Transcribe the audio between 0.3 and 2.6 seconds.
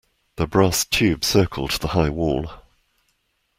The brass tube circled the high wall.